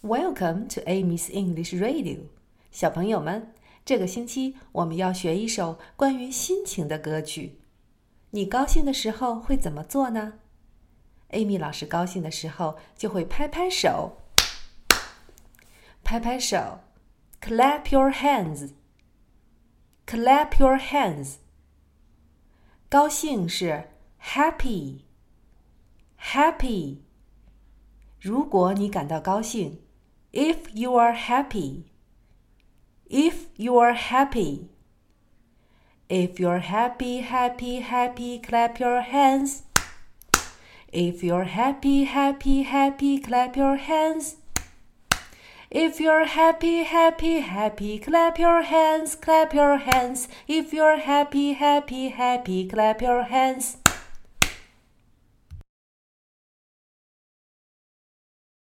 [0.00, 2.28] Welcome to Amy's English Radio，
[2.70, 3.52] 小朋友们，
[3.84, 7.58] 这个星期我们要学一首关于心情的歌曲。
[8.30, 10.34] 你高兴的时候会怎么做呢
[11.30, 14.18] ？Amy 老师高兴的时候就会拍拍手，
[16.04, 16.78] 拍拍手
[17.40, 18.70] ，clap your hands，clap
[20.60, 21.38] your hands。
[22.88, 23.90] 高兴是
[24.22, 24.98] happy，happy。
[28.20, 29.80] 如果你感到高兴
[30.38, 31.70] ，if you are happy,
[33.08, 34.68] if you are happy.
[36.08, 39.64] If you're happy, happy, happy, clap your hands.
[40.90, 44.36] If you're happy, happy, happy, clap your hands.
[45.70, 50.28] If you're happy, happy, happy, clap your hands, clap your hands.
[50.46, 53.76] If you're happy, happy, happy, clap your hands.